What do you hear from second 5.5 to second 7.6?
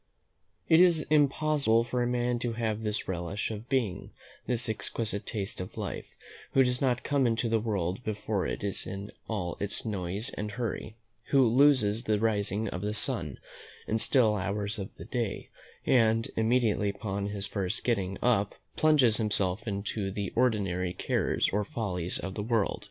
of life, who does not come into the